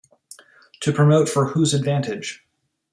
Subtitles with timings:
[0.79, 2.43] To promote For Whose Advantage?